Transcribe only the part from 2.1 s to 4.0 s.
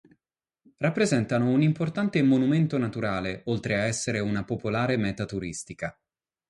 monumento naturale, oltre a